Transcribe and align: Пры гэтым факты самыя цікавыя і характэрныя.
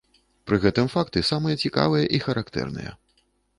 Пры 0.45 0.57
гэтым 0.63 0.89
факты 0.93 1.23
самыя 1.29 1.55
цікавыя 1.67 2.09
і 2.19 2.23
характэрныя. 2.27 2.99